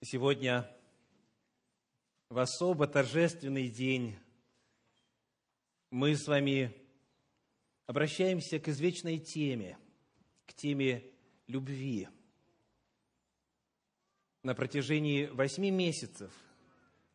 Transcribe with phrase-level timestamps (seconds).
[0.00, 0.64] Сегодня
[2.28, 4.16] в особо торжественный день
[5.90, 6.72] мы с вами
[7.86, 9.76] обращаемся к извечной теме,
[10.46, 11.02] к теме
[11.48, 12.06] любви.
[14.44, 16.32] На протяжении восьми месяцев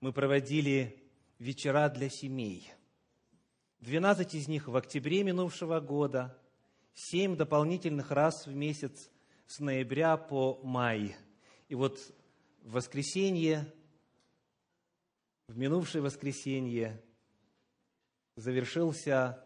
[0.02, 1.02] мы проводили
[1.40, 2.70] вечера для семей.
[3.80, 6.38] Двенадцать из них в октябре минувшего года,
[6.94, 9.10] семь дополнительных раз в месяц
[9.48, 11.16] с ноября по май.
[11.70, 11.98] И вот
[12.64, 13.72] в воскресенье,
[15.48, 17.04] в минувшее воскресенье,
[18.36, 19.46] завершился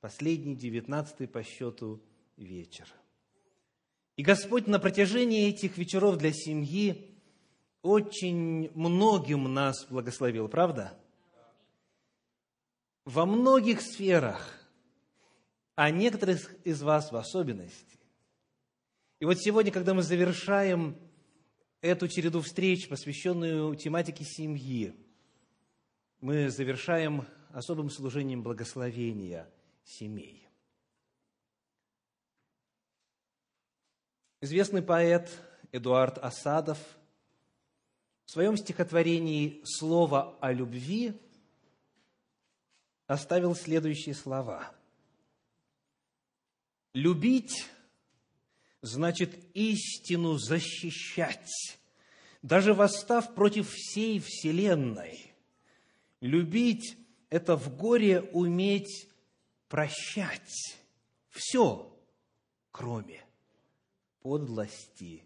[0.00, 2.02] последний, девятнадцатый по счету
[2.36, 2.86] вечер.
[4.16, 7.16] И Господь на протяжении этих вечеров для семьи
[7.80, 10.98] очень многим нас благословил, правда?
[13.04, 14.68] Во многих сферах,
[15.74, 17.98] а некоторых из вас в особенности.
[19.20, 20.96] И вот сегодня, когда мы завершаем
[21.82, 24.94] эту череду встреч, посвященную тематике семьи,
[26.20, 29.50] мы завершаем особым служением благословения
[29.84, 30.48] семей.
[34.40, 35.28] Известный поэт
[35.72, 36.78] Эдуард Асадов
[38.24, 41.20] в своем стихотворении «Слово о любви»
[43.06, 44.72] оставил следующие слова.
[46.94, 47.68] «Любить–
[48.82, 51.78] значит истину защищать,
[52.42, 55.32] даже восстав против всей Вселенной.
[56.20, 56.98] Любить–
[57.30, 59.08] это в горе уметь
[59.68, 60.76] прощать
[61.30, 61.96] все,
[62.70, 63.24] кроме
[64.20, 65.24] подлости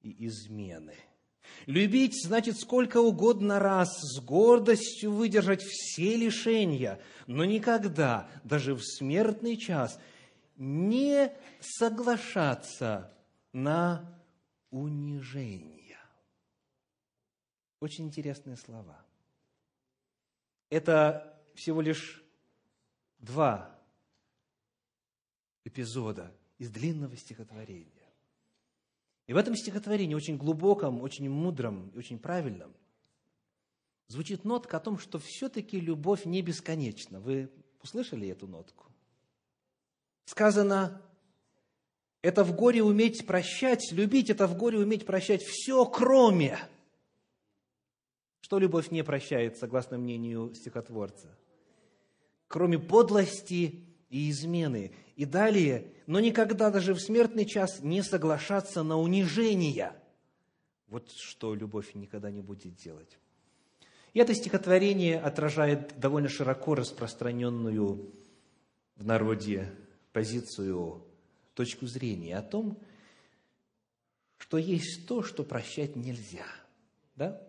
[0.00, 0.94] и измены.
[1.66, 9.56] Любить значит сколько угодно раз с гордостью выдержать все лишения, но никогда, даже в смертный
[9.56, 9.98] час–
[10.56, 13.12] не соглашаться
[13.52, 14.20] на
[14.70, 15.98] унижение.
[17.80, 19.04] Очень интересные слова.
[20.70, 22.22] Это всего лишь
[23.18, 23.78] два
[25.64, 27.90] эпизода из длинного стихотворения.
[29.26, 32.74] И в этом стихотворении, очень глубоком, очень мудром и очень правильном,
[34.08, 37.20] звучит нотка о том, что все-таки любовь не бесконечна.
[37.20, 37.50] Вы
[37.82, 38.91] услышали эту нотку?
[40.24, 41.02] Сказано,
[42.22, 46.58] это в горе уметь прощать, любить это в горе уметь прощать все, кроме.
[48.40, 51.36] Что любовь не прощает, согласно мнению стихотворца?
[52.46, 54.92] Кроме подлости и измены.
[55.16, 59.92] И далее, но никогда даже в смертный час не соглашаться на унижение.
[60.86, 63.18] Вот что любовь никогда не будет делать.
[64.12, 68.12] И это стихотворение отражает довольно широко распространенную
[68.96, 69.72] в народе
[70.12, 71.04] позицию,
[71.54, 72.78] точку зрения о том,
[74.38, 76.46] что есть то, что прощать нельзя.
[77.16, 77.40] Да?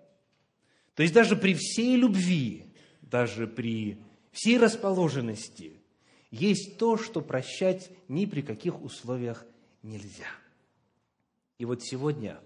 [0.96, 2.66] То есть даже при всей любви,
[3.02, 4.02] даже при
[4.32, 5.82] всей расположенности,
[6.32, 9.46] есть то, что прощать ни при каких условиях
[9.82, 10.28] нельзя.
[11.58, 12.40] И вот сегодня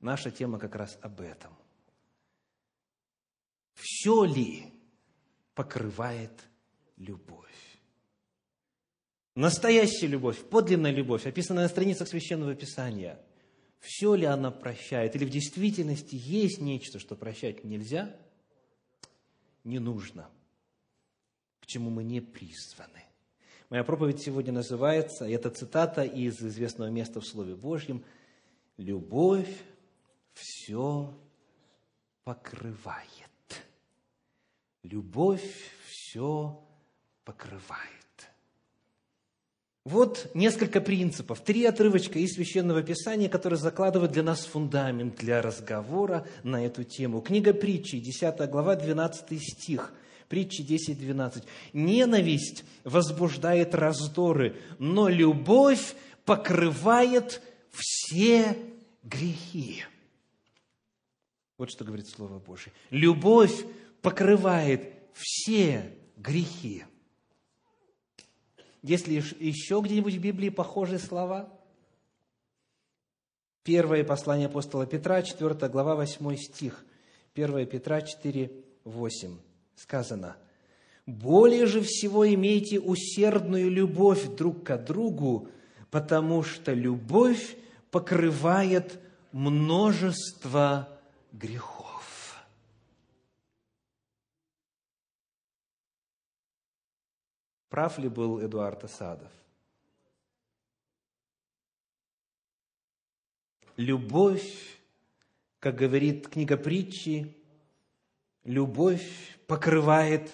[0.00, 1.52] наша тема как раз об этом.
[3.74, 4.72] Все ли
[5.54, 6.48] покрывает
[6.96, 7.51] любовь?
[9.34, 13.18] Настоящая любовь, подлинная любовь, описанная на страницах Священного Писания,
[13.78, 15.16] все ли она прощает?
[15.16, 18.14] Или в действительности есть нечто, что прощать нельзя?
[19.64, 20.28] Не нужно.
[21.60, 23.02] К чему мы не призваны.
[23.70, 28.04] Моя проповедь сегодня называется, и это цитата из известного места в Слове Божьем,
[28.76, 29.48] «Любовь
[30.34, 31.12] все
[32.24, 33.08] покрывает».
[34.82, 36.62] Любовь все
[37.24, 38.01] покрывает.
[39.84, 46.24] Вот несколько принципов, три отрывочка из Священного Писания, которые закладывают для нас фундамент для разговора
[46.44, 47.20] на эту тему.
[47.20, 49.92] Книга притчи, 10 глава, 12 стих.
[50.28, 51.42] Притчи 10, 12.
[51.72, 55.94] «Ненависть возбуждает раздоры, но любовь
[56.24, 58.56] покрывает все
[59.02, 59.84] грехи».
[61.58, 62.72] Вот что говорит Слово Божие.
[62.90, 63.64] Любовь
[64.00, 66.84] покрывает все грехи.
[68.82, 71.48] Есть ли еще где-нибудь в Библии похожие слова?
[73.62, 76.84] Первое послание апостола Петра, 4 глава, 8 стих.
[77.34, 78.50] 1 Петра 4,
[78.84, 79.36] 8.
[79.76, 80.36] Сказано,
[81.06, 85.48] «Более же всего имейте усердную любовь друг к другу,
[85.90, 87.56] потому что любовь
[87.92, 89.00] покрывает
[89.30, 90.88] множество
[91.32, 91.81] грехов».
[97.72, 99.32] Прав ли был Эдуард Асадов?
[103.78, 104.72] Любовь
[105.62, 107.36] как говорит книга притчи,
[108.42, 109.08] любовь
[109.46, 110.28] покрывает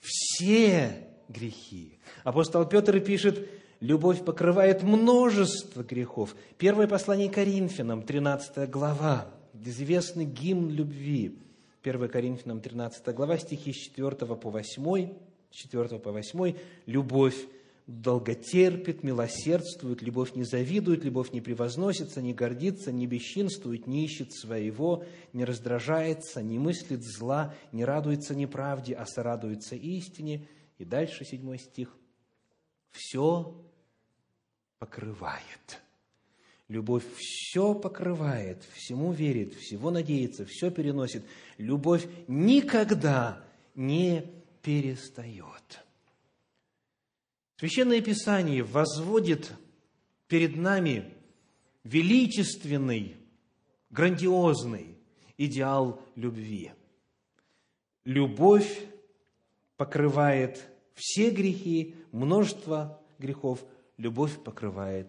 [0.00, 1.98] все грехи.
[2.24, 3.48] Апостол Петр пишет,
[3.80, 6.36] любовь покрывает множество грехов.
[6.58, 11.38] Первое послание Коринфянам, 13 глава, известный гимн любви.
[11.82, 15.14] 1 Коринфянам, 13 глава, стихи с 4 по 8,
[15.50, 16.54] 4 по 8.
[16.86, 17.36] «Любовь
[17.86, 25.04] долготерпит, милосердствует, любовь не завидует, любовь не превозносится, не гордится, не бесчинствует, не ищет своего,
[25.32, 30.46] не раздражается, не мыслит зла, не радуется неправде, а сорадуется истине».
[30.78, 31.96] И дальше седьмой стих.
[32.90, 33.54] «Все
[34.78, 35.80] покрывает».
[36.68, 41.24] Любовь все покрывает, всему верит, всего надеется, все переносит.
[41.58, 43.44] Любовь никогда
[43.76, 44.24] не
[44.66, 45.84] перестает.
[47.56, 49.52] Священное Писание возводит
[50.26, 51.14] перед нами
[51.84, 53.14] величественный,
[53.90, 54.98] грандиозный
[55.38, 56.72] идеал любви.
[58.04, 58.88] Любовь
[59.76, 63.64] покрывает все грехи, множество грехов,
[63.98, 65.06] любовь покрывает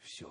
[0.00, 0.26] все.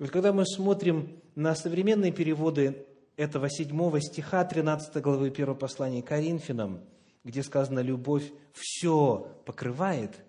[0.00, 2.84] И вот когда мы смотрим на современные переводы
[3.16, 6.80] этого седьмого стиха 13 главы 1 послания Коринфянам,
[7.24, 10.24] где сказано «любовь все покрывает»,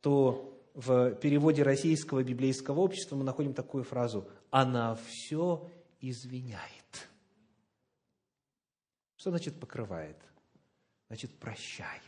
[0.00, 5.70] то в переводе российского библейского общества мы находим такую фразу «она все
[6.00, 7.08] извиняет».
[9.16, 10.16] Что значит покрывает?
[11.08, 12.00] Значит, прощает.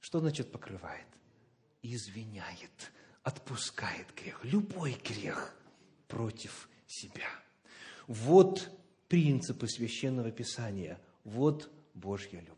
[0.00, 1.06] Что значит покрывает?
[1.82, 2.92] Извиняет,
[3.22, 5.54] отпускает грех, любой грех
[6.06, 7.28] против себя.
[8.06, 8.70] Вот
[9.08, 12.57] принципы священного писания, вот Божья любовь.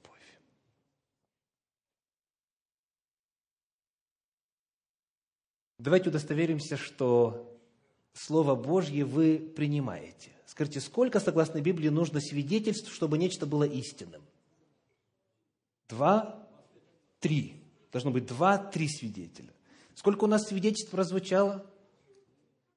[5.81, 7.59] Давайте удостоверимся, что
[8.13, 10.31] Слово Божье вы принимаете.
[10.45, 14.21] Скажите, сколько, согласно Библии, нужно свидетельств, чтобы нечто было истинным?
[15.89, 16.47] Два,
[17.19, 17.55] три.
[17.93, 19.55] Должно быть два-три свидетеля.
[19.95, 21.65] Сколько у нас свидетельств прозвучало?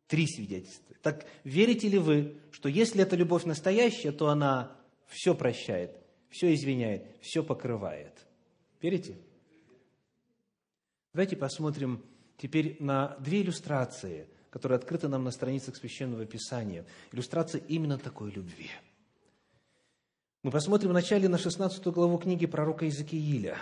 [0.08, 0.96] Три свидетельства.
[1.02, 4.78] Так верите ли вы, что если эта любовь настоящая, то она
[5.08, 5.92] все прощает,
[6.30, 8.14] все извиняет, все покрывает?
[8.82, 9.18] Верите?
[11.12, 12.02] Давайте посмотрим
[12.38, 16.86] теперь на две иллюстрации, которые открыты нам на страницах Священного Писания.
[17.12, 18.70] Иллюстрация именно такой любви.
[20.44, 23.58] Мы посмотрим вначале на 16 главу книги пророка Иезекииля.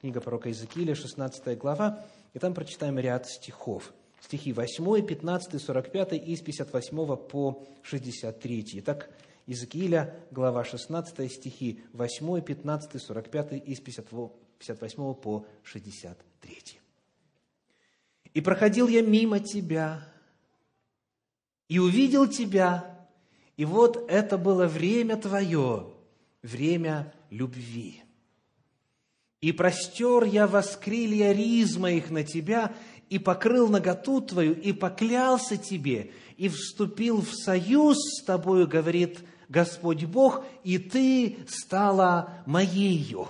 [0.00, 3.92] Книга пророка Иезекииля, 16 глава, и там прочитаем ряд стихов.
[4.20, 8.66] Стихи 8, 15, 45 и с 58 по 63.
[8.74, 9.10] Итак,
[9.46, 16.80] Иезекииля, глава 16, стихи 8, 15, 45 и с 58 по 63.
[18.36, 20.06] И проходил я мимо тебя,
[21.68, 23.08] и увидел тебя,
[23.56, 25.94] и вот это было время твое,
[26.42, 28.02] время любви.
[29.40, 32.74] И простер я воскрилья риз моих на тебя,
[33.08, 40.04] и покрыл наготу твою, и поклялся тебе, и вступил в союз с тобою, говорит Господь
[40.04, 43.28] Бог, и ты стала моею.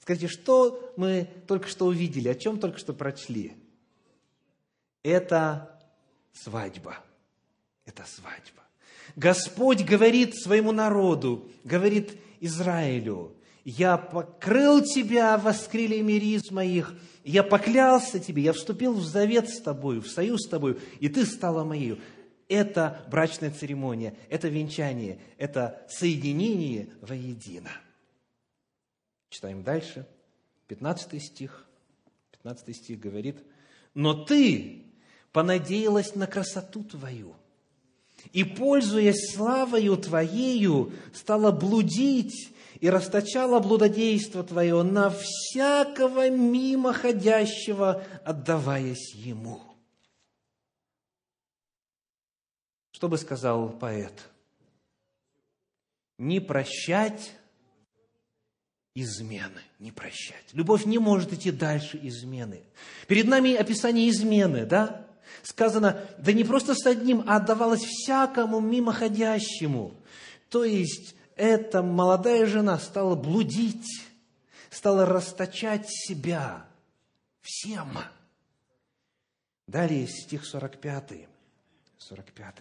[0.00, 3.56] Скажите, что мы только что увидели, о чем только что прочли?
[5.02, 5.80] Это
[6.32, 6.98] свадьба.
[7.84, 8.62] Это свадьба.
[9.16, 18.42] Господь говорит своему народу, говорит Израилю, «Я покрыл тебя воскрыльями риз моих, я поклялся тебе,
[18.42, 22.00] я вступил в завет с тобою, в союз с тобою, и ты стала моей».
[22.48, 27.70] Это брачная церемония, это венчание, это соединение воедино.
[29.30, 30.06] Читаем дальше.
[30.66, 31.66] 15 стих.
[32.32, 33.38] 15 стих говорит,
[33.94, 34.84] «Но ты,
[35.32, 37.34] понадеялась на красоту Твою,
[38.32, 49.60] и, пользуясь славою Твоею, стала блудить и расточала блудодейство Твое на всякого мимоходящего, отдаваясь Ему.
[52.92, 54.12] Что бы сказал поэт?
[56.18, 57.32] Не прощать
[58.94, 60.44] измены, не прощать.
[60.52, 62.62] Любовь не может идти дальше измены.
[63.08, 65.08] Перед нами описание измены, да?
[65.42, 69.94] Сказано, да не просто с одним, а отдавалось всякому мимоходящему.
[70.48, 74.06] То есть, эта молодая жена стала блудить,
[74.70, 76.66] стала расточать себя
[77.40, 77.98] всем.
[79.66, 81.28] Далее стих 45.
[81.98, 82.54] 45.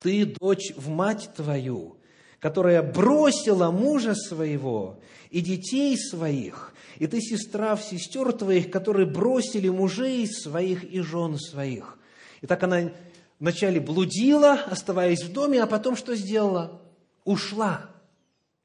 [0.00, 1.98] «Ты, дочь, в мать твою,
[2.44, 9.70] которая бросила мужа своего и детей своих, и ты сестра в сестер твоих, которые бросили
[9.70, 11.96] мужей своих и жен своих.
[12.42, 12.92] И так она
[13.40, 16.82] вначале блудила, оставаясь в доме, а потом что сделала?
[17.24, 17.88] Ушла.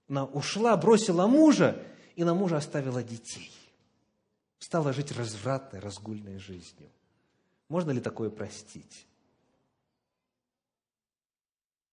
[0.09, 1.81] Она ушла, бросила мужа,
[2.17, 3.49] и на мужа оставила детей.
[4.59, 6.89] Стала жить развратной, разгульной жизнью.
[7.69, 9.07] Можно ли такое простить?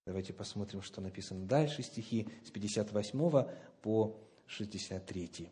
[0.07, 3.45] Давайте посмотрим, что написано дальше, стихи с 58
[3.83, 5.51] по 63.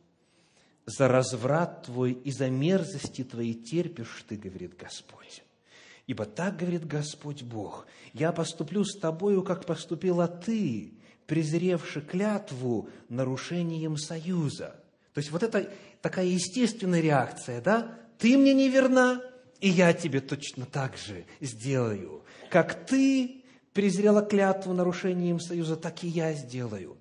[0.87, 5.43] «За разврат твой и за мерзости твои терпишь ты, говорит Господь.
[6.07, 10.93] Ибо так говорит Господь Бог, я поступлю с тобою, как поступила ты,
[11.27, 14.81] презревши клятву нарушением союза».
[15.15, 15.69] То есть вот это
[16.01, 17.99] такая естественная реакция, да?
[18.19, 19.21] Ты мне не верна,
[19.61, 22.23] и я тебе точно так же сделаю.
[22.51, 23.44] Как ты
[23.75, 26.97] презрела клятву нарушением союза, так и я сделаю.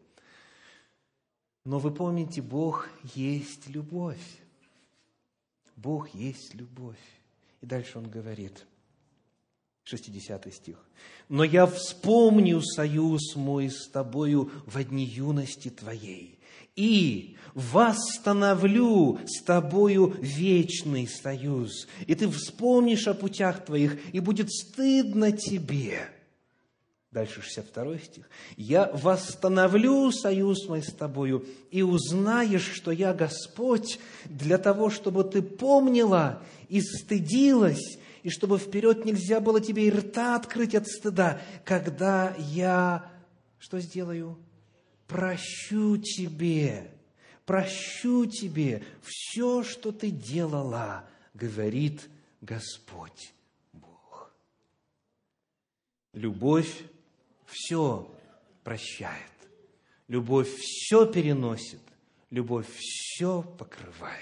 [1.63, 4.20] Но вы помните, Бог есть любовь.
[5.77, 7.00] Бог есть любовь.
[7.62, 8.65] И дальше он говорит,
[9.86, 10.77] 60 стих.
[11.30, 16.39] «Но я вспомню союз мой с тобою в дни юности твоей,
[16.75, 25.32] и восстановлю с тобою вечный союз, и ты вспомнишь о путях твоих, и будет стыдно
[25.32, 26.10] тебе,
[27.13, 28.29] Дальше 62 стих.
[28.58, 35.43] «Я восстановлю союз мой с тобою, и узнаешь, что я Господь, для того, чтобы ты
[35.43, 42.36] помнила и стыдилась, и чтобы вперед нельзя было тебе и рта открыть от стыда, когда
[42.39, 43.12] я,
[43.60, 44.39] что сделаю?
[45.05, 46.89] Прощу тебе,
[47.46, 52.10] прощу тебе все, что ты делала, говорит
[52.41, 53.36] Господь
[53.72, 54.34] Бог.
[56.13, 56.74] Любовь
[57.53, 58.12] все
[58.63, 59.13] прощает.
[60.07, 61.81] Любовь все переносит.
[62.29, 64.17] Любовь все покрывает.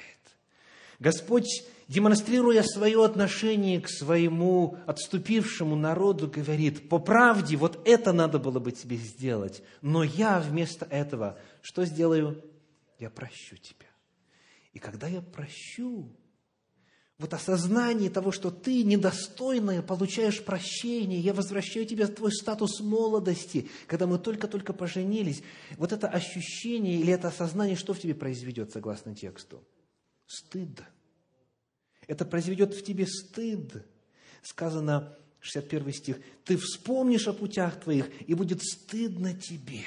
[1.00, 8.60] Господь, демонстрируя свое отношение к своему отступившему народу, говорит, по правде, вот это надо было
[8.60, 12.44] бы тебе сделать, но я вместо этого что сделаю?
[13.00, 13.88] Я прощу тебя.
[14.74, 16.08] И когда я прощу,
[17.22, 24.08] вот осознание того, что ты недостойная, получаешь прощение, я возвращаю тебе твой статус молодости, когда
[24.08, 25.44] мы только-только поженились,
[25.78, 29.64] вот это ощущение или это осознание, что в тебе произведет, согласно тексту?
[30.26, 30.82] Стыд.
[32.08, 33.86] Это произведет в тебе стыд.
[34.42, 39.86] Сказано, 61 стих, «Ты вспомнишь о путях твоих, и будет стыдно тебе».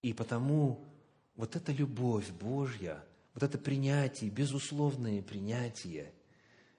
[0.00, 0.82] И потому
[1.36, 3.04] вот эта любовь Божья–
[3.34, 6.12] вот это принятие, безусловное принятие,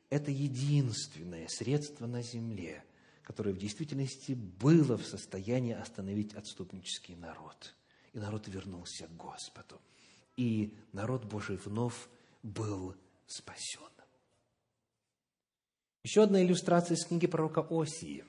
[0.10, 2.84] это единственное средство на земле,
[3.24, 7.74] которое в действительности было в состоянии остановить отступнический народ.
[8.14, 9.82] И народ вернулся к Господу.
[10.38, 12.08] И народ Божий вновь
[12.44, 12.96] был
[13.26, 13.82] спасен.
[16.04, 18.26] Еще одна иллюстрация из книги пророка Осии.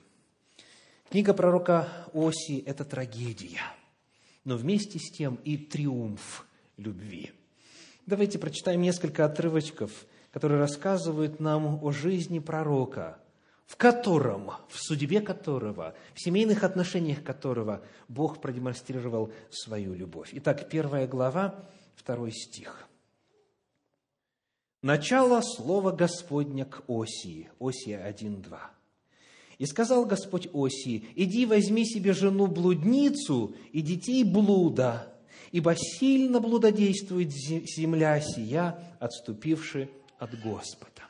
[1.09, 3.61] Книга пророка Осии– это трагедия,
[4.43, 7.31] но вместе с тем и триумф любви–
[8.05, 13.17] Давайте прочитаем несколько отрывочков, которые рассказывают нам о жизни пророка,
[13.65, 20.29] в котором, в судьбе которого, в семейных отношениях которого Бог продемонстрировал свою любовь.
[20.33, 21.55] Итак, первая глава,
[21.95, 22.87] второй стих.
[24.83, 28.55] Начало слова Господня к Осии, Осия 1.2.
[29.57, 35.14] «И сказал Господь Осии, иди возьми себе жену-блудницу и детей блуда,
[35.55, 41.03] ибо сильно блудодействует земля сия, отступивши от Господа.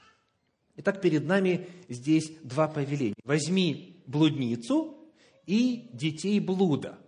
[0.77, 3.15] Итак, перед нами здесь два повеления.
[3.23, 4.99] Возьми блудницу
[5.47, 6.99] и детей блуда.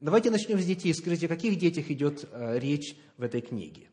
[0.00, 0.92] Давайте начнем с детей.
[0.92, 3.88] Скажите, о каких детях идет э, речь в этой книге?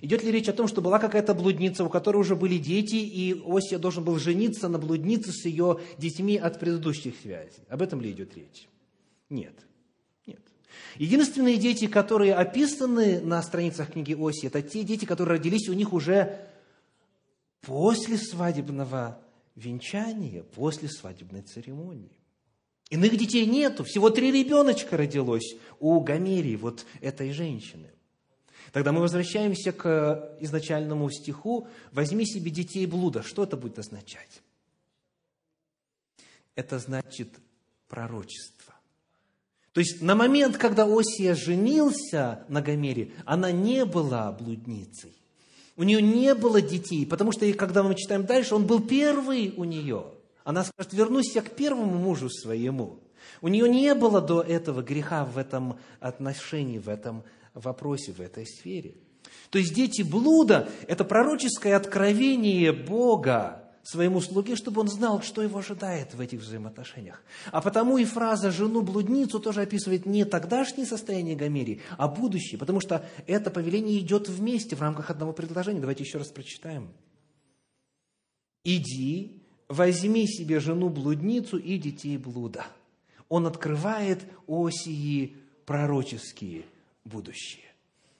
[0.00, 3.38] Идет ли речь о том, что была какая-то блудница, у которой уже были дети, и
[3.46, 7.64] Осия должен был жениться на блуднице с ее детьми от предыдущих связей?
[7.68, 8.66] Об этом ли идет речь?
[9.28, 9.66] Нет.
[10.96, 15.92] Единственные дети, которые описаны на страницах книги Оси, это те дети, которые родились у них
[15.92, 16.48] уже
[17.60, 19.20] после свадебного
[19.54, 22.10] венчания, после свадебной церемонии.
[22.90, 27.88] Иных детей нету, всего три ребеночка родилось у Гомерии, вот этой женщины.
[28.72, 33.22] Тогда мы возвращаемся к изначальному стиху «Возьми себе детей блуда».
[33.22, 34.42] Что это будет означать?
[36.54, 37.30] Это значит
[37.88, 38.61] пророчество.
[39.72, 45.16] То есть на момент, когда Осия женился на Гомере, она не была блудницей.
[45.76, 49.64] У нее не было детей, потому что, когда мы читаем дальше, он был первый у
[49.64, 50.04] нее.
[50.44, 53.00] Она скажет, вернусь я к первому мужу своему.
[53.40, 57.22] У нее не было до этого греха в этом отношении, в этом
[57.54, 58.94] вопросе, в этой сфере.
[59.50, 65.58] То есть дети блуда– это пророческое откровение Бога своему слуге, чтобы он знал, что его
[65.58, 67.22] ожидает в этих взаимоотношениях.
[67.50, 73.04] А потому и фраза «жену-блудницу» тоже описывает не тогдашнее состояние Гомерии, а будущее, потому что
[73.26, 75.80] это повеление идет вместе в рамках одного предложения.
[75.80, 76.92] Давайте еще раз прочитаем.
[78.64, 82.66] «Иди, возьми себе жену-блудницу и детей блуда».
[83.28, 86.64] Он открывает осии пророческие
[87.04, 87.64] будущее.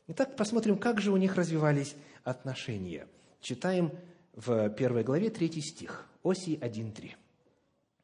[0.09, 3.07] Итак, посмотрим, как же у них развивались отношения.
[3.41, 3.93] Читаем
[4.35, 7.13] в первой главе третий стих, Осии 1.3.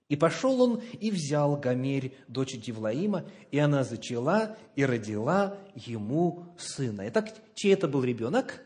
[0.08, 7.06] «И пошел он и взял Гомерь, дочь Дивлаима, и она зачала и родила ему сына».
[7.08, 8.62] Итак, чей это был ребенок?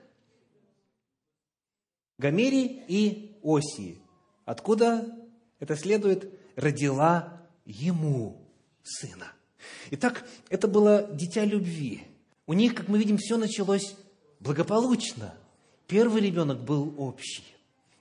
[2.19, 3.99] Гомери и Осии.
[4.45, 5.19] Откуда
[5.59, 6.33] это следует?
[6.54, 8.49] Родила ему
[8.85, 9.33] сына.
[9.90, 12.07] Итак, это было дитя любви.
[12.47, 13.97] У них, как мы видим, все началось
[14.38, 15.35] благополучно.
[15.92, 17.44] Первый ребенок был общий.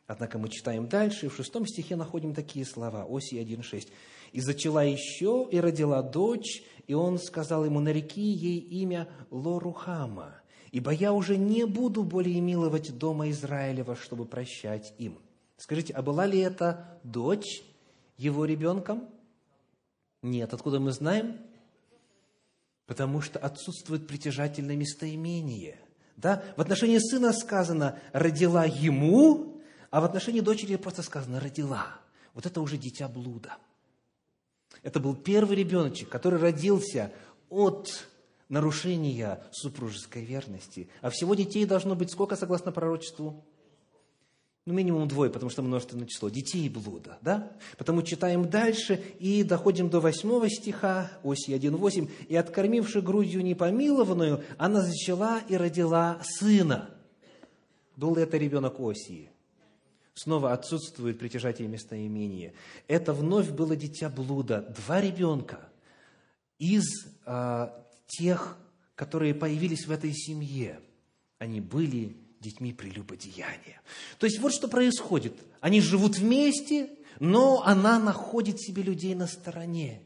[0.07, 3.89] Однако мы читаем дальше, и в шестом стихе находим такие слова, Оси 1.6.
[4.31, 10.35] «И зачала еще, и родила дочь, и он сказал ему, нареки ей имя Лорухама,
[10.71, 15.19] ибо я уже не буду более миловать дома Израилева, чтобы прощать им».
[15.57, 17.61] Скажите, а была ли это дочь
[18.15, 19.09] его ребенком?
[20.21, 20.53] Нет.
[20.53, 21.41] Откуда мы знаем?
[22.85, 25.77] Потому что отсутствует притяжательное местоимение.
[26.17, 26.43] Да?
[26.55, 31.87] В отношении сына сказано «родила ему», а в отношении дочери просто сказано «родила».
[32.33, 33.57] Вот это уже дитя блуда.
[34.83, 37.11] Это был первый ребеночек, который родился
[37.49, 38.07] от
[38.49, 40.89] нарушения супружеской верности.
[41.01, 43.45] А всего детей должно быть сколько, согласно пророчеству?
[44.67, 46.29] Ну, минимум двое, потому что множественное число.
[46.29, 47.51] Детей блуда, да?
[47.79, 52.09] Потому читаем дальше и доходим до восьмого стиха, оси 1.8.
[52.27, 56.91] «И откормивши грудью непомилованную, она зачала и родила сына».
[57.95, 59.29] Был это ребенок Осии?
[60.13, 62.53] Снова отсутствует притяжатие местоимения.
[62.87, 64.61] Это вновь было дитя блуда.
[64.75, 65.69] Два ребенка
[66.59, 66.83] из
[67.25, 68.57] а, тех,
[68.95, 70.79] которые появились в этой семье.
[71.39, 73.81] Они были детьми прелюбодеяния.
[74.17, 75.33] То есть вот что происходит.
[75.61, 80.01] Они живут вместе, но она находит себе людей на стороне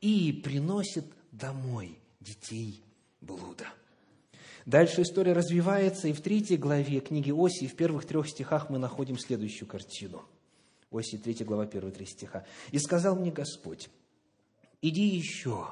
[0.00, 2.82] и приносит домой детей
[3.20, 3.66] блуда.
[4.66, 9.16] Дальше история развивается, и в третьей главе книги Оси, в первых трех стихах мы находим
[9.16, 10.24] следующую картину.
[10.90, 12.44] Оси, третья глава, первые три стиха.
[12.72, 13.88] «И сказал мне Господь,
[14.82, 15.68] иди еще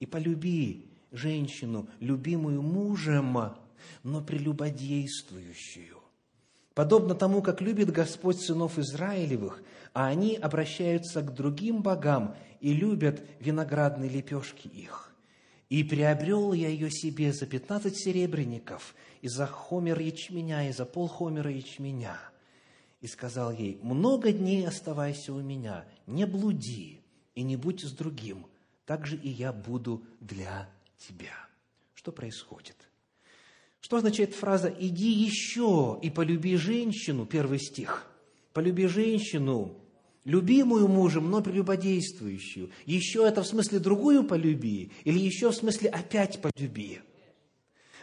[0.00, 3.56] и полюби женщину, любимую мужем,
[4.02, 5.98] но прелюбодействующую,
[6.74, 9.62] подобно тому, как любит Господь сынов Израилевых,
[9.92, 15.14] а они обращаются к другим богам и любят виноградные лепешки их.
[15.68, 21.50] И приобрел я ее себе за пятнадцать серебряников, и за хомер ячменя, и за полхомера
[21.50, 22.18] ячменя.
[23.00, 27.02] И сказал ей, много дней оставайся у меня, не блуди
[27.34, 28.46] и не будь с другим,
[28.84, 31.34] так же и я буду для тебя.
[31.94, 32.85] Что происходит?
[33.86, 38.10] Что означает фраза «иди еще и полюби женщину», первый стих.
[38.52, 39.76] «Полюби женщину,
[40.24, 42.70] любимую мужем, но прелюбодействующую.
[42.84, 46.98] Еще это в смысле другую полюби, или еще в смысле опять полюби.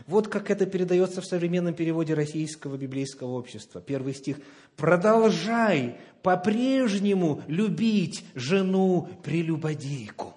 [0.08, 3.82] Вот как это передается в современном переводе российского библейского общества.
[3.82, 4.38] Первый стих.
[4.78, 10.34] «Продолжай по-прежнему любить жену-прелюбодейку».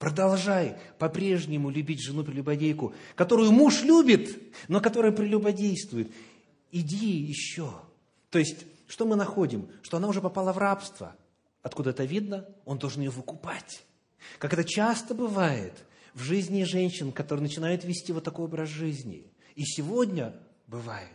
[0.00, 4.34] Продолжай по-прежнему любить жену-прелюбодейку, которую муж любит,
[4.66, 6.10] но которая прелюбодействует.
[6.72, 7.70] Иди еще.
[8.30, 9.68] То есть, что мы находим?
[9.82, 11.14] Что она уже попала в рабство.
[11.60, 12.46] Откуда это видно?
[12.64, 13.82] Он должен ее выкупать.
[14.38, 15.74] Как это часто бывает
[16.14, 19.26] в жизни женщин, которые начинают вести вот такой образ жизни.
[19.54, 20.32] И сегодня
[20.66, 21.10] бывает.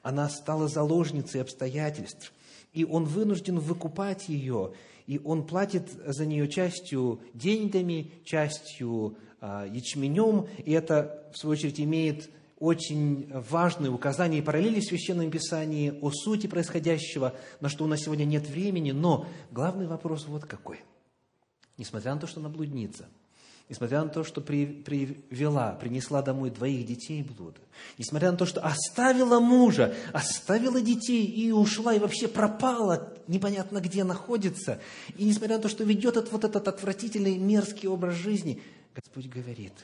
[0.00, 2.32] Она стала заложницей обстоятельств,
[2.72, 4.72] и он вынужден выкупать ее,
[5.06, 11.80] и он платит за нее частью деньгами, частью а, ячменем, и это, в свою очередь,
[11.80, 17.86] имеет очень важные указания и параллели в Священном Писании о сути происходящего, на что у
[17.86, 20.80] нас сегодня нет времени, но главный вопрос вот какой.
[21.76, 23.08] Несмотря на то, что она блудница,
[23.68, 27.60] несмотря на то, что при, привела, принесла домой двоих детей блуда,
[27.98, 34.04] несмотря на то, что оставила мужа, оставила детей и ушла, и вообще пропала, непонятно где
[34.04, 34.80] находится,
[35.16, 38.62] и несмотря на то, что ведет вот этот отвратительный, мерзкий образ жизни,
[38.94, 39.74] Господь говорит,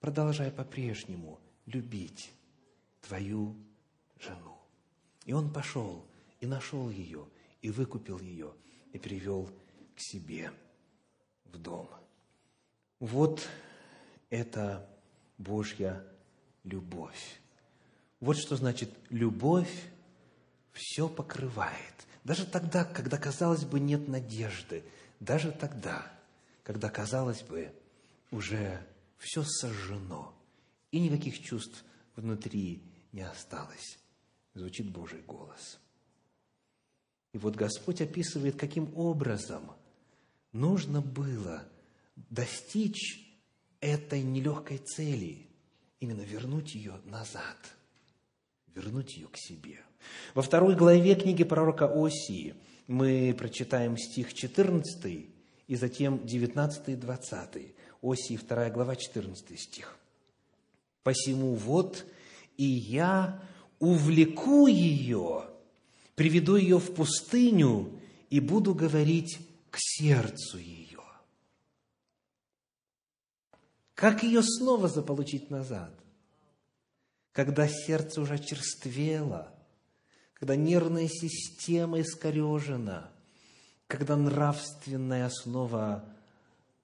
[0.00, 1.40] продолжай по-прежнему–
[1.72, 2.32] любить
[3.02, 3.56] твою
[4.18, 4.58] жену.
[5.24, 6.04] И он пошел
[6.40, 7.28] и нашел ее,
[7.62, 8.52] и выкупил ее,
[8.92, 9.50] и привел
[9.94, 10.50] к себе
[11.44, 11.88] в дом.
[13.00, 13.46] Вот
[14.30, 14.88] это
[15.38, 16.04] Божья
[16.64, 17.40] любовь.
[18.20, 19.72] Вот что значит любовь
[20.72, 21.94] все покрывает.
[22.24, 24.84] Даже тогда, когда, казалось бы, нет надежды.
[25.20, 26.12] Даже тогда,
[26.62, 27.72] когда, казалось бы,
[28.30, 28.84] уже
[29.18, 30.34] все сожжено.
[30.90, 31.84] И никаких чувств
[32.16, 32.82] внутри
[33.12, 33.98] не осталось.
[34.54, 35.78] Звучит Божий голос.
[37.32, 39.72] И вот Господь описывает, каким образом
[40.52, 41.64] нужно было
[42.30, 43.24] достичь
[43.80, 45.46] этой нелегкой цели,
[46.00, 47.56] именно вернуть ее назад,
[48.74, 49.80] вернуть ее к себе.
[50.34, 52.54] Во второй главе книги пророка Осии
[52.86, 55.28] мы прочитаем стих 14
[55.66, 57.74] и затем 19 и 20.
[58.02, 59.98] Осии 2 глава 14 стих.
[61.02, 62.06] «Посему вот
[62.56, 63.42] и я
[63.78, 65.44] увлеку ее,
[66.14, 68.00] приведу ее в пустыню
[68.30, 69.38] и буду говорить
[69.70, 70.87] к сердцу ее».
[73.98, 75.92] Как ее снова заполучить назад?
[77.32, 79.52] Когда сердце уже черствело,
[80.34, 83.10] когда нервная система искорежена,
[83.88, 86.08] когда нравственная основа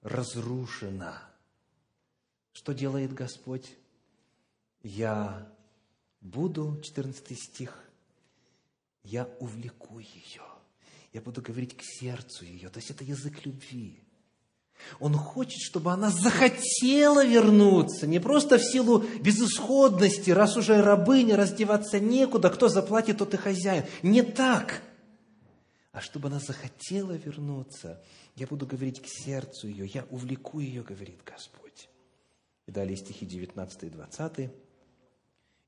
[0.01, 1.23] разрушена.
[2.51, 3.77] Что делает Господь?
[4.83, 5.49] Я
[6.19, 7.81] буду, 14 стих,
[9.03, 10.43] я увлеку ее.
[11.13, 12.67] Я буду говорить к сердцу ее.
[12.67, 14.04] То есть это язык любви.
[14.99, 21.99] Он хочет, чтобы она захотела вернуться, не просто в силу безысходности, раз уже рабыня, раздеваться
[21.99, 23.85] некуда, кто заплатит, тот и хозяин.
[24.03, 24.81] Не так,
[25.91, 28.03] а чтобы она захотела вернуться.
[28.35, 31.89] Я буду говорить к сердцу ее, я увлеку ее, говорит Господь.
[32.67, 34.51] И далее стихи 19 и 20.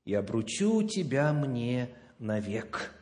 [0.04, 2.94] «И обручу тебя мне навек,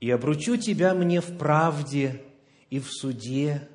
[0.00, 2.22] и обручу тебя мне в правде
[2.70, 3.68] и в суде,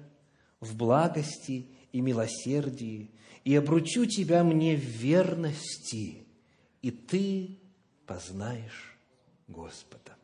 [0.60, 3.12] в благости и милосердии,
[3.44, 6.26] и обручу тебя мне в верности,
[6.82, 7.58] и ты
[8.06, 8.98] познаешь
[9.48, 10.16] Господа.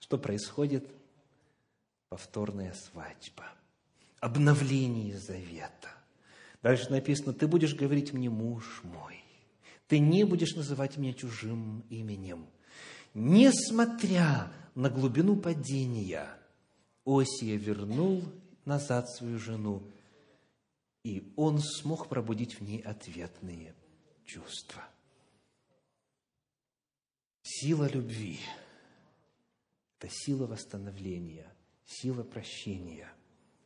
[0.00, 0.86] Что происходит?
[2.08, 3.44] Повторная свадьба,
[4.20, 5.88] обновление завета.
[6.62, 9.22] Дальше написано, ты будешь говорить мне, муж мой,
[9.88, 12.46] ты не будешь называть меня чужим именем.
[13.14, 16.28] Несмотря на глубину падения,
[17.04, 18.22] Осия вернул
[18.64, 19.82] назад свою жену,
[21.04, 23.74] и он смог пробудить в ней ответные
[24.24, 24.82] чувства.
[27.42, 28.38] Сила любви–
[29.98, 31.52] это сила восстановления,
[31.84, 33.12] сила прощения,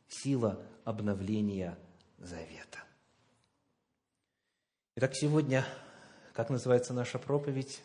[0.07, 1.77] сила обновления
[2.17, 2.83] завета.
[4.95, 5.65] Итак, сегодня,
[6.33, 7.81] как называется наша проповедь?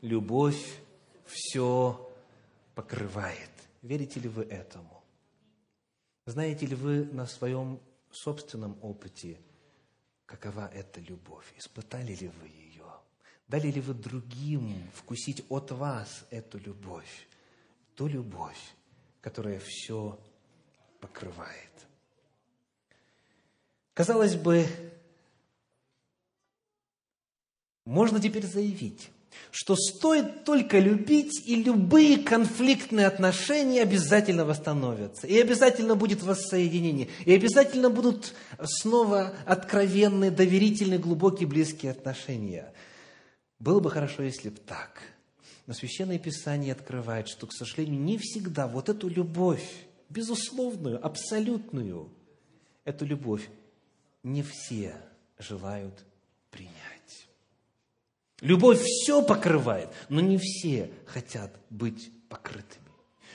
[0.00, 0.80] Любовь
[1.26, 2.12] все
[2.74, 3.50] покрывает.
[3.82, 4.99] Верите ли вы этому?
[6.30, 7.80] Знаете ли вы на своем
[8.12, 9.40] собственном опыте,
[10.26, 11.52] какова эта любовь?
[11.58, 12.86] Испытали ли вы ее?
[13.48, 17.26] Дали ли вы другим вкусить от вас эту любовь?
[17.96, 18.76] Ту любовь,
[19.20, 20.20] которая все
[21.00, 21.72] покрывает.
[23.94, 24.68] Казалось бы,
[27.84, 29.10] можно теперь заявить,
[29.50, 37.34] что стоит только любить, и любые конфликтные отношения обязательно восстановятся, и обязательно будет воссоединение, и
[37.34, 42.72] обязательно будут снова откровенные, доверительные, глубокие, близкие отношения.
[43.58, 45.00] Было бы хорошо, если бы так.
[45.66, 52.10] Но Священное Писание открывает, что, к сожалению, не всегда вот эту любовь, безусловную, абсолютную,
[52.84, 53.48] эту любовь
[54.22, 54.94] не все
[55.38, 56.04] желают.
[58.40, 62.86] Любовь все покрывает, но не все хотят быть покрытыми.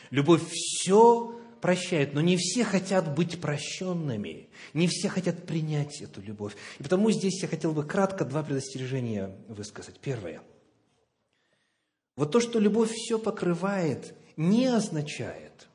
[0.09, 6.53] Любовь все прощает, но не все хотят быть прощенными, не все хотят принять эту любовь.
[6.79, 9.99] И потому здесь я хотел бы кратко два предостережения высказать.
[9.99, 10.41] Первое.
[12.15, 15.67] Вот то, что любовь все покрывает, не означает,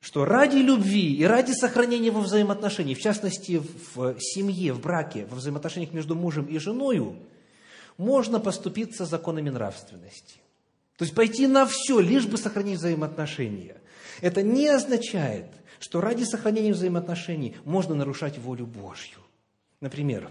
[0.00, 3.60] что ради любви и ради сохранения во взаимоотношениях, в частности
[3.94, 7.16] в семье, в браке, во взаимоотношениях между мужем и женой,
[7.98, 10.40] можно поступиться законами нравственности.
[10.96, 13.76] То есть пойти на все, лишь бы сохранить взаимоотношения.
[14.20, 15.46] Это не означает,
[15.78, 19.18] что ради сохранения взаимоотношений можно нарушать волю Божью.
[19.80, 20.30] Например,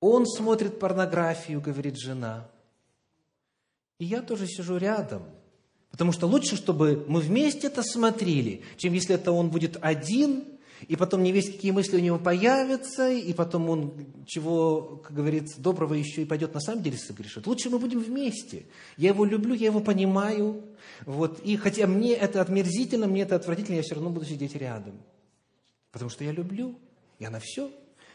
[0.00, 2.48] он смотрит порнографию, говорит жена,
[3.98, 5.22] и я тоже сижу рядом,
[5.90, 10.44] потому что лучше, чтобы мы вместе это смотрели, чем если это он будет один
[10.88, 15.60] и потом не весь какие мысли у него появятся, и потом он чего, как говорится,
[15.60, 17.46] доброго еще и пойдет на самом деле согрешит.
[17.46, 18.66] Лучше мы будем вместе.
[18.96, 20.64] Я его люблю, я его понимаю.
[21.04, 21.40] Вот.
[21.40, 25.00] И хотя мне это отмерзительно, мне это отвратительно, я все равно буду сидеть рядом.
[25.92, 26.78] Потому что я люблю,
[27.18, 27.70] и она все.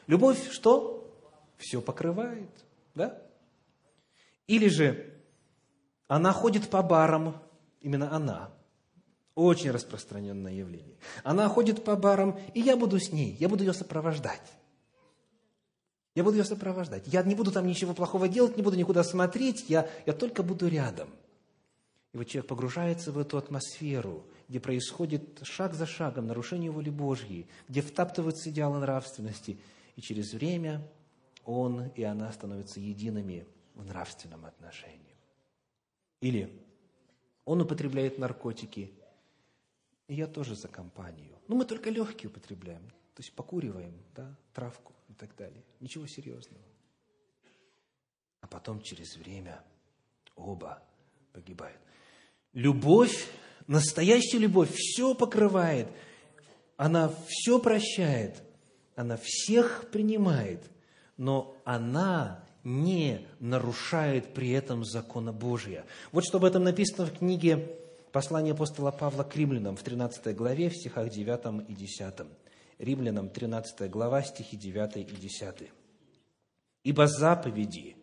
[0.07, 1.13] Любовь что?
[1.57, 2.49] Все покрывает.
[2.93, 3.21] Да?
[4.47, 5.11] Или же
[6.07, 7.41] Она ходит по барам,
[7.81, 8.54] именно она,
[9.35, 10.97] очень распространенное явление.
[11.23, 14.41] Она ходит по барам, и я буду с ней, я буду ее сопровождать.
[16.15, 17.03] Я буду ее сопровождать.
[17.07, 20.67] Я не буду там ничего плохого делать, не буду никуда смотреть, я, я только буду
[20.69, 21.09] рядом.
[22.13, 27.47] И вот человек погружается в эту атмосферу, где происходит шаг за шагом нарушение воли Божьей,
[27.67, 29.59] где втаптываются идеалы нравственности,
[29.97, 30.81] и через время
[31.43, 35.17] он и она становятся едиными в нравственном отношении.
[36.21, 36.57] Или
[37.43, 38.93] он употребляет наркотики,
[40.07, 41.35] и я тоже за компанию.
[41.47, 45.63] Но мы только легкие употребляем, то есть покуриваем, да, травку и так далее.
[45.79, 46.63] Ничего серьезного.
[48.41, 49.63] А потом через время
[50.35, 50.83] оба
[51.33, 51.79] погибают.
[52.53, 53.27] Любовь,
[53.67, 55.87] настоящая любовь, все покрывает.
[56.77, 58.43] Она все прощает.
[58.95, 60.63] Она всех принимает.
[61.17, 65.85] Но она не нарушает при этом закона Божия.
[66.11, 67.77] Вот что об этом написано в книге
[68.15, 72.13] послания апостола Павла к римлянам в 13 главе, в стихах 9 и 10.
[72.79, 75.69] Римлянам 13 глава, стихи 9 и 10.
[76.85, 77.97] «Ибо заповеди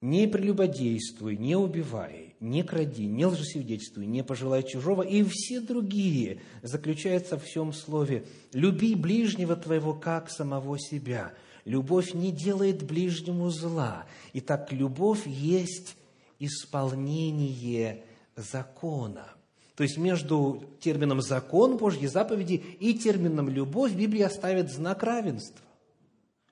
[0.00, 7.36] не прелюбодействуй, не убивай, не кради, не лжесвидетельствуй, не пожелай чужого, и все другие заключаются
[7.36, 11.34] в всем слове «люби ближнего твоего, как самого себя».
[11.64, 14.06] Любовь не делает ближнему зла.
[14.32, 15.96] Итак, любовь есть
[16.38, 18.04] исполнение
[18.36, 19.26] закона.
[19.74, 25.64] То есть между термином «закон Божьи заповеди» и термином «любовь» Библия ставит знак равенства.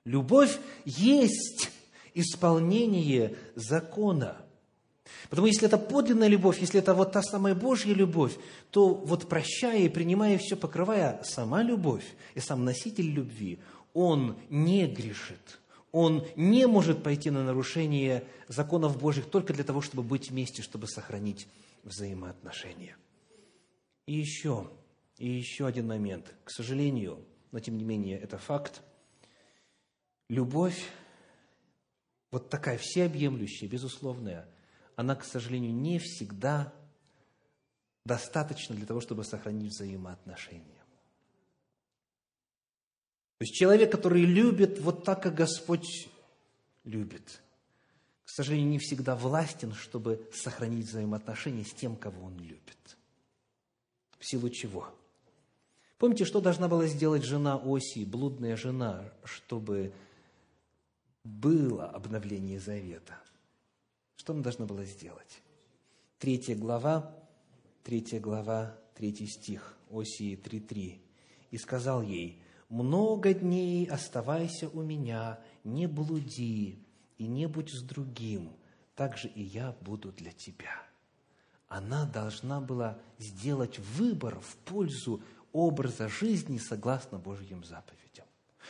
[0.03, 1.71] Любовь есть
[2.13, 4.37] исполнение закона.
[5.29, 8.37] Потому если это подлинная любовь, если это вот та самая Божья любовь,
[8.69, 13.59] то вот прощая и принимая все, покрывая сама любовь и сам носитель любви,
[13.93, 15.59] он не грешит.
[15.91, 20.87] Он не может пойти на нарушение законов Божьих только для того, чтобы быть вместе, чтобы
[20.87, 21.47] сохранить
[21.85, 22.97] взаимоотношения.
[24.05, 24.69] И еще,
[25.17, 26.35] и еще один момент.
[26.43, 28.81] К сожалению, но тем не менее это факт.
[30.27, 30.89] Любовь,
[32.31, 34.49] вот такая всеобъемлющая, безусловная,
[34.95, 36.73] она, к сожалению, не всегда
[38.03, 40.83] достаточна для того, чтобы сохранить взаимоотношения.
[43.37, 46.09] То есть человек, который любит вот так, как Господь
[46.83, 47.41] любит,
[48.25, 52.97] к сожалению, не всегда властен, чтобы сохранить взаимоотношения с тем, кого он любит.
[54.17, 54.89] В силу чего?
[55.99, 59.93] Помните, что должна была сделать жена Оси, блудная жена, чтобы
[61.23, 63.15] было обновление завета?
[64.15, 65.41] Что она должна была сделать?
[66.17, 67.15] Третья глава,
[67.83, 70.99] третья глава, третий стих, Осии 3.3.
[71.51, 76.84] «И сказал ей, много дней оставайся у меня, не блуди
[77.17, 78.51] и не будь с другим,
[78.95, 80.85] так же и я буду для тебя».
[81.67, 88.25] Она должна была сделать выбор в пользу образа жизни согласно Божьим заповедям.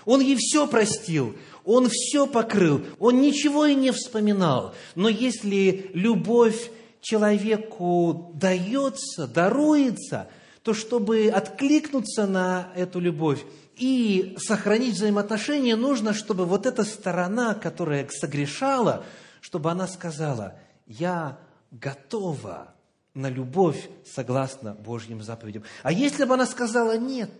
[0.06, 4.74] Он ей все простил, он все покрыл, он ничего и не вспоминал.
[4.94, 6.70] Но если любовь
[7.02, 10.30] человеку дается, даруется,
[10.64, 13.46] то чтобы откликнуться на эту любовь,
[13.78, 19.06] и сохранить взаимоотношения нужно, чтобы вот эта сторона, которая согрешала,
[19.42, 20.56] чтобы она сказала,
[20.88, 21.38] я
[21.72, 22.74] готова
[23.14, 25.64] на любовь согласно Божьим заповедям.
[25.84, 27.32] А если бы она сказала нет,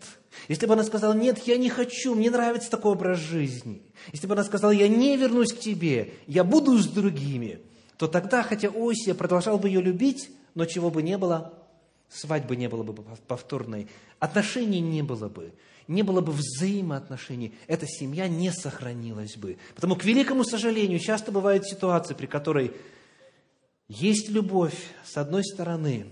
[0.48, 3.82] если бы она сказала нет, я не хочу, мне нравится такой образ жизни,
[4.14, 7.60] если бы она сказала я не вернусь к тебе, я буду с другими,
[7.98, 11.54] то тогда, хотя Осия продолжал бы ее любить, но чего бы не было,
[12.10, 12.94] свадьбы не было бы
[13.28, 13.88] повторной,
[14.20, 15.54] отношений не было бы,
[15.88, 19.58] не было бы взаимоотношений, эта семья не сохранилась бы.
[19.76, 22.74] Потому, к великому сожалению, часто бывают ситуации, при которой
[23.88, 26.08] есть любовь, с одной стороны,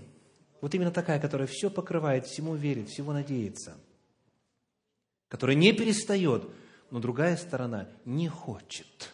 [0.60, 3.76] вот именно такая, которая все покрывает, всему верит, всего надеется,
[5.28, 6.48] которая не перестает,
[6.90, 9.12] но другая сторона не хочет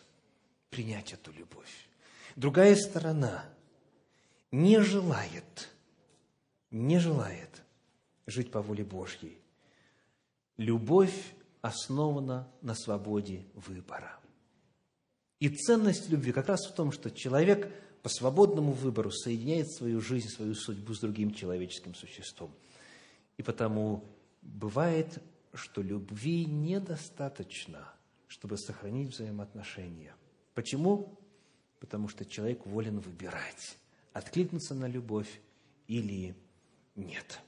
[0.69, 1.88] принять эту любовь.
[2.37, 3.45] Другая сторона
[4.53, 5.69] не желает,
[6.70, 7.62] не желает
[8.26, 9.38] жить по воле Божьей.
[10.56, 14.18] Любовь основана на свободе выбора.
[15.40, 20.28] И ценность любви как раз в том, что человек по свободному выбору соединяет свою жизнь,
[20.28, 22.54] свою судьбу с другим человеческим существом.
[23.37, 24.04] И потому
[24.42, 25.18] бывает,
[25.54, 27.92] что любви недостаточно,
[28.28, 30.14] чтобы сохранить взаимоотношения.
[30.54, 31.18] Почему?
[31.78, 33.78] Потому что человек волен выбирать,
[34.12, 35.40] откликнуться на любовь
[35.88, 36.37] или
[36.94, 37.40] нет.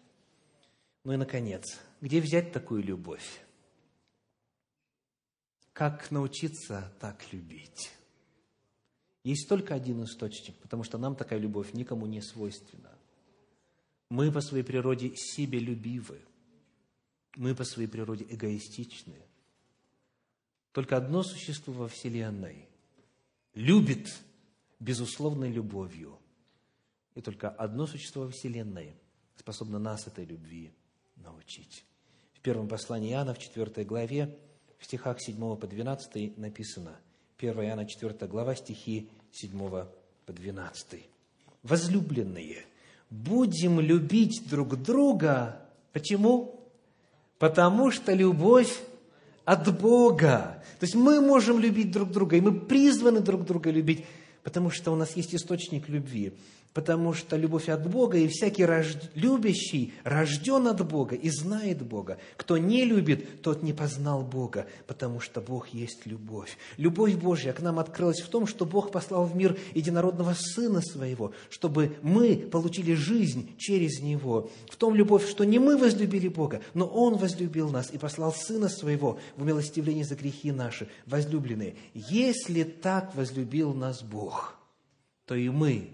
[1.05, 3.43] Ну и, наконец, где взять такую любовь?
[5.73, 7.91] Как научиться так любить?
[9.25, 12.91] Есть только один источник, потому что нам такая любовь никому не свойственна.
[14.09, 16.21] Мы по своей природе себелюбивы.
[17.37, 19.17] Мы по своей природе эгоистичны.
[20.73, 22.69] Только одно существо во Вселенной
[23.55, 24.09] любит
[24.81, 26.19] безусловной любовью.
[27.15, 28.95] И только одно существо во Вселенной
[29.43, 30.71] способно нас этой любви
[31.17, 31.85] научить.
[32.33, 34.37] В первом послании Иоанна, в 4 главе,
[34.79, 36.97] в стихах 7 по 12 написано,
[37.39, 39.51] 1 Иоанна 4 глава, стихи 7
[40.27, 41.01] по 12.
[41.65, 42.65] «Возлюбленные,
[43.11, 45.61] будем любить друг друга».
[45.93, 46.61] Почему?
[47.39, 48.81] Потому что любовь
[49.45, 50.63] от Бога.
[50.79, 54.05] То есть мы можем любить друг друга, и мы призваны друг друга любить,
[54.43, 56.33] потому что у нас есть источник любви
[56.75, 58.97] потому что любовь от Бога, и всякий рож...
[59.15, 62.19] любящий рожден от Бога и знает Бога.
[62.37, 66.57] Кто не любит, тот не познал Бога, потому что Бог есть любовь.
[66.77, 71.33] Любовь Божья к нам открылась в том, что Бог послал в мир единородного Сына Своего,
[71.51, 74.51] чтобы мы получили жизнь через Него.
[74.71, 78.69] В том любовь, что не мы возлюбили Бога, но Он возлюбил нас и послал Сына
[78.69, 81.75] Своего в милостивление за грехи наши, возлюбленные.
[81.95, 84.32] Если так возлюбил нас Бог,
[85.27, 85.91] то и мы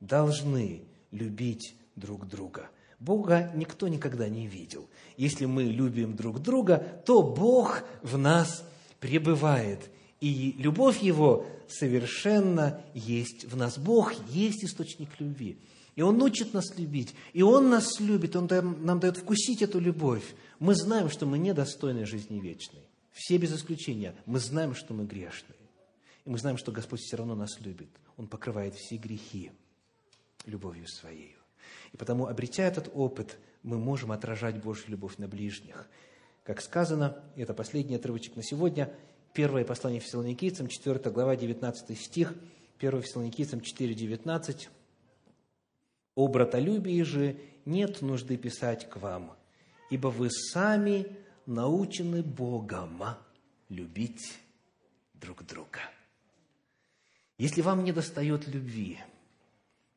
[0.00, 2.70] должны любить друг друга.
[2.98, 4.88] Бога никто никогда не видел.
[5.16, 8.64] Если мы любим друг друга, то Бог в нас
[9.00, 9.90] пребывает.
[10.20, 13.78] И любовь Его совершенно есть в нас.
[13.78, 15.58] Бог есть источник любви.
[15.94, 17.14] И Он учит нас любить.
[17.32, 18.34] И Он нас любит.
[18.36, 18.48] Он
[18.82, 20.34] нам дает вкусить эту любовь.
[20.58, 22.82] Мы знаем, что мы недостойны жизни вечной.
[23.12, 24.14] Все без исключения.
[24.24, 25.56] Мы знаем, что мы грешные.
[26.24, 27.88] И мы знаем, что Господь все равно нас любит.
[28.16, 29.52] Он покрывает все грехи
[30.46, 31.36] любовью Своей.
[31.92, 35.88] И потому, обретя этот опыт, мы можем отражать Божью любовь на ближних.
[36.44, 38.94] Как сказано, и это последний отрывочек на сегодня,
[39.32, 42.34] первое послание Фессалоникийцам, 4 глава, 19 стих,
[42.78, 44.70] 1 Фессалоникийцам 4, 19.
[46.14, 49.36] «О братолюбии же нет нужды писать к вам,
[49.90, 51.06] ибо вы сами
[51.46, 53.02] научены Богом
[53.68, 54.38] любить
[55.14, 55.80] друг друга».
[57.38, 58.98] Если вам не достает любви–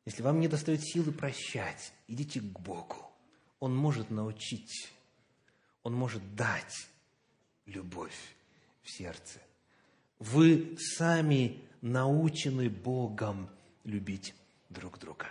[0.06, 2.96] если вам не достает силы прощать, идите к Богу.
[3.58, 4.92] Он может научить,
[5.82, 6.88] Он может дать
[7.66, 8.34] любовь
[8.82, 9.38] в сердце.
[10.18, 13.48] Вы сами научены Богом
[13.84, 14.34] любить
[14.68, 15.26] друг друга.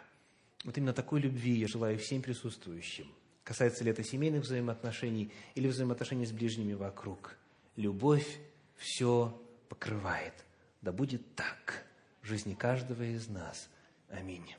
[0.64, 3.08] Вот именно такой любви я желаю всем присутствующим.
[3.44, 7.38] Касается ли это семейных взаимоотношений или взаимоотношений с ближними вокруг.
[7.76, 8.40] Любовь
[8.78, 10.34] все покрывает.
[10.82, 11.86] Да будет так
[12.30, 13.70] в жизни каждого из нас–
[14.12, 14.56] Аминь.